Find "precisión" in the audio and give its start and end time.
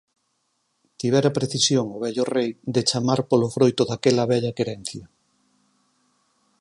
1.37-1.85